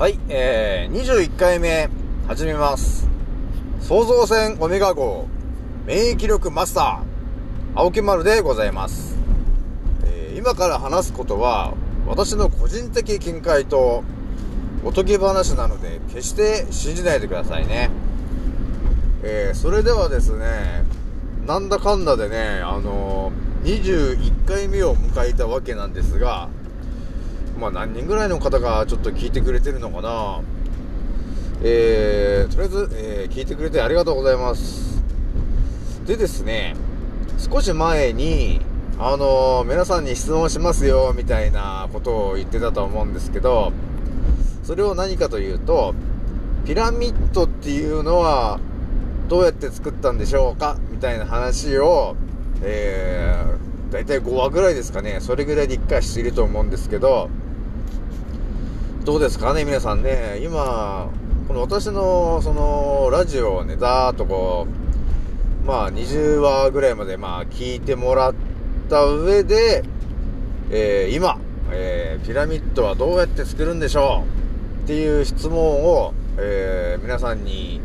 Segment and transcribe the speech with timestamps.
[0.00, 1.90] はい、えー、21回目、
[2.26, 3.06] 始めます。
[3.82, 5.28] 創造船オメガ号、
[5.84, 9.18] 免疫力マスター、青木丸でございます。
[10.06, 11.74] えー今から話すことは、
[12.06, 14.02] 私の個人的見解と、
[14.86, 17.90] おとぎ話なので、決して信じないでくださいね。
[19.22, 20.86] えー、それではですね、
[21.46, 26.48] なんだかんだでね、あのー、21回目を迎えたわけなんですが、
[27.60, 30.40] まあ何人ぐらいの方がちょっと聞いてくれてるのかな
[31.62, 35.02] えー、とりあえず、えー聞いてくれてありがとうございます。
[36.06, 36.74] でですね、
[37.38, 38.62] 少し前に、
[38.98, 43.72] あのー皆さんに質問しますよ、みたいなことを言ってたと思うんですけど、
[44.64, 45.94] それを何かというと、
[46.64, 48.58] ピラミッドっていうのは、
[49.28, 52.16] どうやって作ったんでしょうかみたいな話を、
[52.62, 57.28] えー、だいたい5話ぐらいですかね、それぐらいで1回していると思うんですけど、
[59.04, 60.38] どうですかね、皆さんね。
[60.42, 61.08] 今、
[61.48, 64.66] この私の、その、ラジオをね、だーっとこ
[65.64, 68.34] う、まあ、20話ぐらいまで、まあ、聞いてもらっ
[68.90, 69.84] た上で、
[70.70, 71.38] えー今、
[71.72, 74.22] えーピラミッドはどうやって作るんでしょ
[74.82, 77.80] うっていう質問を、えー皆さんに、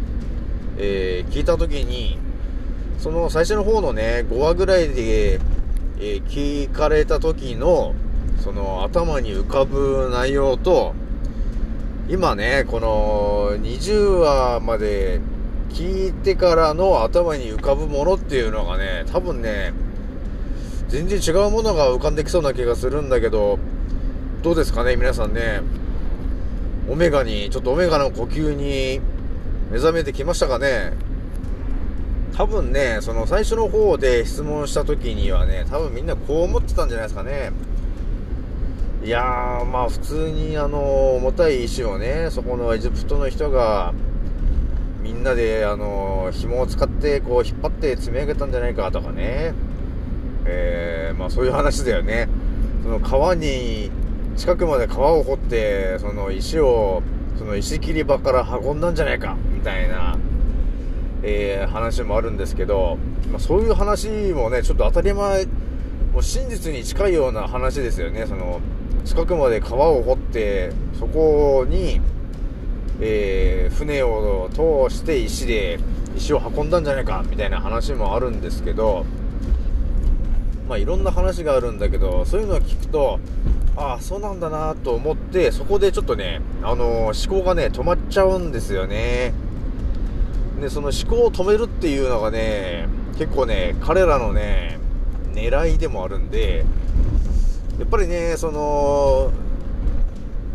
[0.77, 2.19] えー聞いたときに、
[2.99, 7.95] その最初の方のね、5話ぐらいで、えー聞かれた時の、
[8.43, 10.93] その頭に浮かぶ内容と、
[12.07, 15.21] 今ね、この20話まで
[15.69, 19.73] 聞いてからの頭に浮かぶものっていうのがね、多分ね、
[20.87, 23.57] 全然違うものが浮かんできそうな気がするんだけど、
[24.43, 25.61] どうですかね、皆さんね。
[26.87, 29.01] オメガに、ちょっとオメガの呼吸に
[29.71, 30.93] 目覚めてきましたかね
[32.37, 37.51] 多分ね、その最初の方で質問した時にはね、多分みんなこう思ってたんじゃないですかね。
[39.05, 43.93] いやー、まあ普通にあの、重たい石をね、そこのエジプトの人が、
[45.03, 49.53] みんなであの、紐を使ってこう引っ張って積み上げたんじゃないかとかね。
[50.45, 52.27] えー、まあそういう話だよね。
[52.81, 53.91] その川に、
[54.37, 57.03] 近くまで川を掘って、その石を、
[57.37, 60.17] その石切り場から運んだんじゃないか、みたいな、
[61.21, 62.97] えー話もあるんですけど、
[63.31, 65.45] まあ、そういう話もね、ちょっと当たり前、
[66.11, 68.25] もう真実に近いような話ですよね。
[68.25, 68.61] その、
[69.05, 72.01] 近くまで川を掘って、そこに、
[72.99, 75.79] えー船を通して石で、
[76.15, 79.05] 石を運んだんじゃないか、みたいな話もあるんですけど、
[80.67, 83.19] まあいろんな話があるんだけど、そういうのを聞くと、
[83.75, 89.33] ああ、そうなんだなと思って、そこでちょっとね、あのー思考がね、止まっちゃうんですよね。
[90.61, 92.87] で、その思考を止めるっていうのがね、
[93.17, 94.79] 結構ね、彼らのね、
[95.33, 96.65] 狙いでもあるんで、
[97.79, 99.31] やっぱりね、その、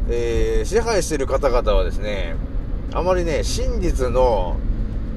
[0.08, 2.34] えー支配してる方々はですね、
[2.92, 4.56] あまりね、真実の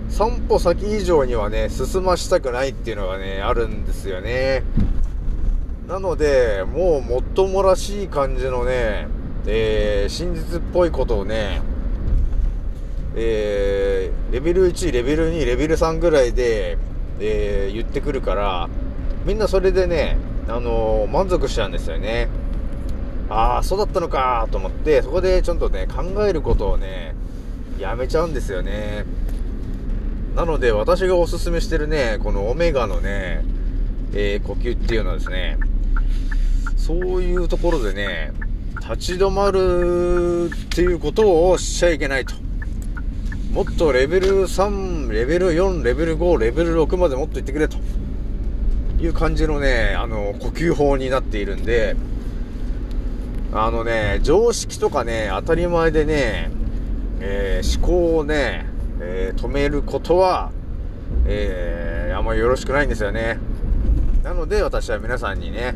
[0.09, 4.63] 3歩先以上にはね、進ましたくないっていうのがね、あるんですよね。
[5.87, 9.07] なので、もうもっともらしい感じのね、
[9.47, 11.61] えー真実っぽいことをね、
[13.15, 16.77] えーレベル1、レベル2、レベル3ぐらいで、
[17.19, 18.69] えー言ってくるから、
[19.25, 20.17] みんなそれでね、
[20.47, 22.27] あのー満足しちゃうんですよね。
[23.29, 27.15] ああ、そうだったのかと思って、そこでちょっとね、考えることをね、
[27.79, 29.05] やめちゃうんですよね。
[30.35, 33.43] なので、私がおすすめしてるね、このオメガのね、
[34.13, 35.57] えー呼吸っていうのはですね、
[36.75, 38.33] そういうところでね、
[38.81, 42.33] 立ち止まるっていうことをしちゃいけないと。
[43.53, 47.77] もっとレベル3、レベル4、レベル5、レベル6までもっと行ってくれと
[49.03, 51.95] いう感じのね、あの、呼吸法になっているんで、
[53.51, 56.49] あのね、常識とかね、当たり前でね、
[57.19, 58.65] えー思考をね、
[59.01, 60.51] えー止めることは、
[61.25, 63.39] えーあんまりよろしくないんですよね。
[64.23, 65.75] なので私は皆さんにね、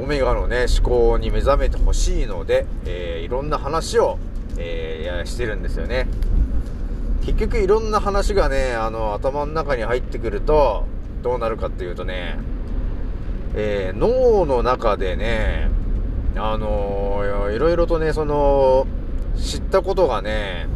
[0.00, 4.18] オメガのね、思考に目覚めてほしいので、えーいろんな話を、
[4.56, 6.08] えーしてるんですよね。
[7.24, 10.84] 結局いろんな話がね、あの、頭の中に入ってくると、
[11.22, 12.38] どうなるかっていうとね、
[13.54, 15.70] えー脳の中でね、
[16.36, 18.86] あのーいろいろとね、その、
[19.36, 20.66] 知ったことがね、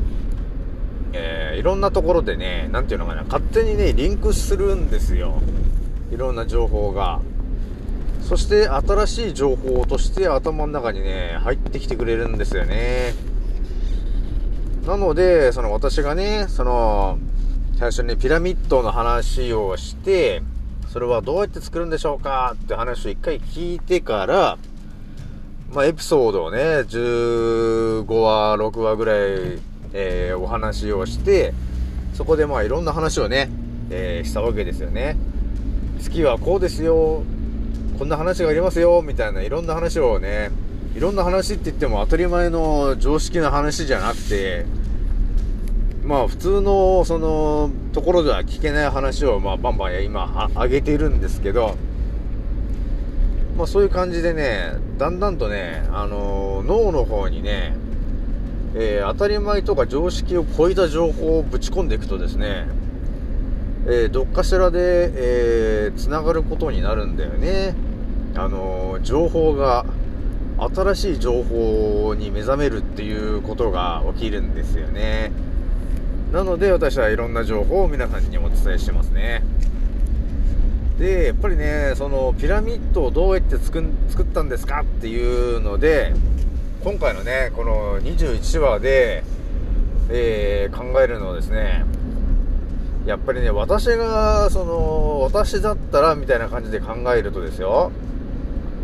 [1.12, 5.40] えーいろんなところでね、なんていうのかな、勝手にね、リンクするんですよ。
[6.10, 7.20] いろんな情報が。
[8.20, 13.14] そして、新しい情報として頭の中にね、入ってきてくれるんですよね。
[14.86, 17.18] なので、その私がね、その、
[17.82, 20.40] 最初にピラミッドの話をして、
[20.92, 24.56] それはどうやって作るんでしょうかって話を一回聞いてから、
[25.74, 29.18] まあ、エピソードをね、15話、6話ぐらい、
[29.94, 31.54] えー、お話をして、
[32.14, 33.50] そこでまあいろんな話をね、
[33.90, 35.16] えー、したわけですよね。
[35.98, 37.24] 月はこうですよ、
[37.98, 40.52] こんな話がありますよ、みたいないろんな話をね、
[40.94, 44.66] いろんな話って言っても当たり前の常識な話じゃなくて、
[46.04, 51.76] まあ普通のそのところでは聞けない話をまあバンバン今上げているんですけど、
[53.56, 57.74] まあそういう感じでね、だんだんとね、あの、脳の方にね、
[58.74, 62.66] えー、当たり前とか常識を超えた情報をぶち込んでいくとですね、
[63.86, 67.74] えー、どっかしらで、えー、繋がることになるんだよね。
[68.34, 69.84] あのー、情報が、
[70.58, 75.32] 新しい情報に目覚めるっていうことが起きるんですよね。
[76.32, 79.42] なので私はいろんな情報を皆さんにお伝えしてますね。
[80.98, 86.14] で、やっぱりね、そのピラミッドをどうやって作作ったんですかっていうので、
[86.82, 89.24] 今回のね、この21話で、
[90.08, 91.84] えー、考えるのはですね、
[93.04, 97.92] やっぱりね、私が、その、私だったらみたいな感じで考えるとですよ、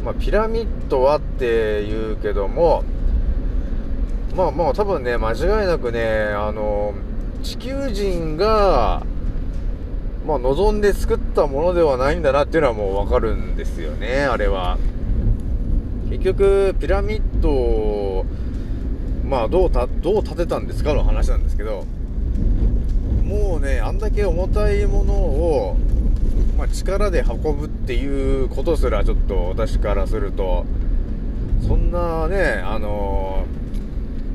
[0.05, 2.85] まあ、ピラミッドはって言うけども、
[4.37, 6.03] まあまあ多分ね、間違いなくね、
[6.37, 6.93] あの、
[7.43, 9.03] 地球人が、
[10.27, 14.79] まあ望んで作ったものではないんだなっていうのはもうわかるんですよね、あれは。
[16.11, 18.27] 結局、ピラミッドを、
[19.25, 21.85] まあどうた、どう建てたんですかの話なんですけど、
[23.25, 25.77] もうね、あんだけ重たいものを、
[26.59, 30.67] まあ、力で運ぶっていうことすらちょっと私からすると
[31.67, 33.38] そんなねあのー、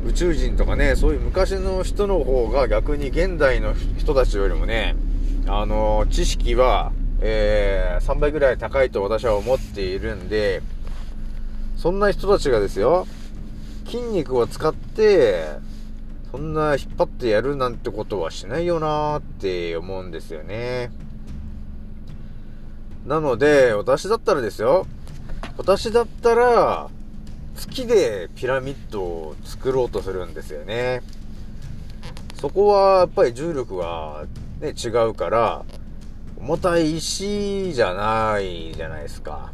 [0.05, 4.95] 宇宙人とかねそういう昔の人の方が逆に現代の人たちよりもね
[5.45, 10.61] あの、知識は、えー、3倍ぐらい高いと私は思っているんで
[11.75, 13.07] そんな人たちがですよ
[13.85, 15.47] 筋肉を使って
[16.31, 20.89] そんな引っ張ってやるなんてことはしないよなーって思うんですよね。
[23.05, 24.87] なので、私だったらですよ。
[25.57, 26.89] 私だったら、
[27.55, 31.01] 月でピラミッドを作ろうとするんですよね。
[32.35, 34.25] そこはやっぱり重力が
[34.59, 35.65] ね、違うから、
[36.37, 39.51] 重たい石じゃないじゃないですか。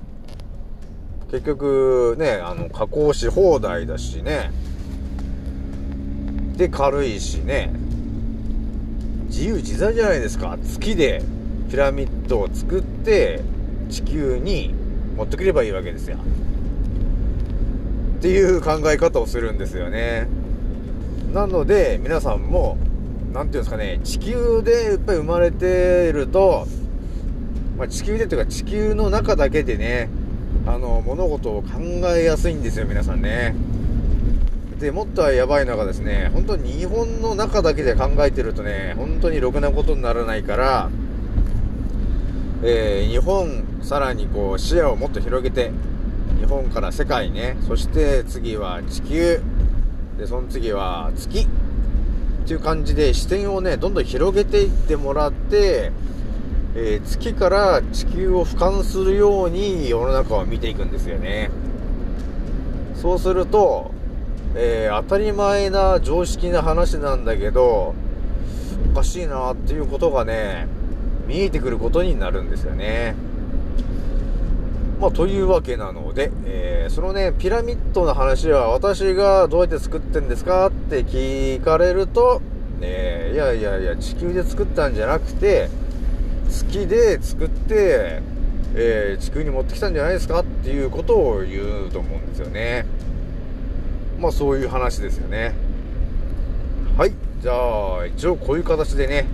[1.31, 4.51] 結局ね、あの、加工し放題だしね。
[6.57, 7.71] で、軽いしね。
[9.27, 10.57] 自由自在じゃないですか。
[10.63, 11.21] 月で
[11.69, 13.41] ピラミッドを作って
[13.89, 14.73] 地球に
[15.15, 16.17] 持ってくればいいわけですよ
[18.19, 20.27] っていう考え方をするんですよね。
[21.33, 22.77] なので皆さんも
[23.31, 26.67] 何て言うんですかね地球でやっぱり生まれてると、
[27.77, 30.09] まあ、地球でというか地球の中だけでね
[30.65, 31.79] あの物事を考
[32.13, 33.55] えやすいんですよ皆さんね。
[34.81, 40.89] でもっとやばいのがですね本当に日本の中だけで考えてるとね本当にろくなことにならないから
[42.61, 45.71] えー、日本さらにこう視野をもっと広げて
[46.39, 49.41] 日本から世界ねそして次は地球。
[50.17, 51.41] でその次は月。
[51.41, 51.47] っ
[52.47, 55.91] ていう感じで視点をねどんどん広げていってもらって、
[56.75, 61.51] えー、月から地球を俯瞰するように世の中を見ていくんですよね。
[62.95, 63.91] そうすると、
[64.55, 67.93] えー、当たり前な常識な話なんだけど
[68.91, 70.67] おかしいなっていうことがね
[71.27, 73.13] 見えてくることになるんですよね。
[74.99, 82.41] まあ、というわけなので、えー、そのね、ピラミッドの話は私がどうやって作ってんですかって聞かれると、
[82.81, 85.69] ね、いやいやいや、地球で作ったんじゃなくて、
[86.49, 88.21] 月で作って、
[88.75, 92.85] えー、地球に持ってきたんじゃないですかっていうことを言うと思うんですよね。
[94.19, 95.53] まあそういう話ですよね。
[96.97, 97.13] はい。
[97.41, 99.27] じゃあ、一応こういう形でね、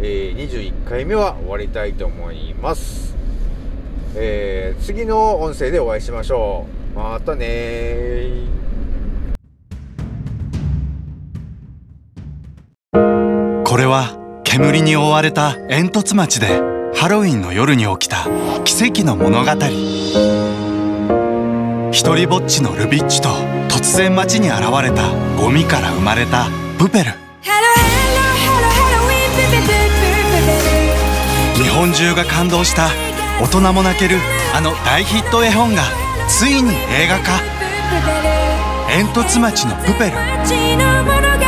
[0.00, 3.15] えー、21回目は終わりたいと思います。
[4.18, 6.98] えー、次の音声でお会いしましょう。
[6.98, 8.46] またね
[13.64, 16.46] これは煙に覆われた煙突町で
[16.94, 18.26] ハロウィンの夜に起きた
[18.64, 19.50] 奇跡の物語。
[21.92, 23.28] 一人ぼっちのルビッチと
[23.68, 26.46] 突然街に現れたゴミから生まれた
[26.78, 27.12] プペル。
[31.54, 32.88] 日本中が感動した
[33.40, 34.16] 大人も泣ける
[34.54, 35.82] あの大ヒット絵本が
[36.28, 37.40] ついに映画化。
[38.88, 41.45] 煙突町のプペル。